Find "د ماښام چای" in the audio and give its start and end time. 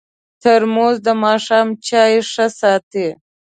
1.05-2.13